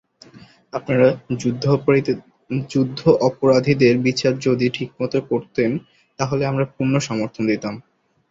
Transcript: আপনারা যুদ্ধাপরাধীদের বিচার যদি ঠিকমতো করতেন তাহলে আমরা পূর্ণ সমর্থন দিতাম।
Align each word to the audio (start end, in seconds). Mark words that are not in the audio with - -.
আপনারা 0.73 1.07
যুদ্ধাপরাধীদের 2.69 3.95
বিচার 3.99 4.33
যদি 4.39 4.65
ঠিকমতো 4.69 5.19
করতেন 5.29 5.69
তাহলে 6.19 6.43
আমরা 6.45 6.65
পূর্ণ 6.75 6.93
সমর্থন 6.99 7.43
দিতাম। 7.47 7.73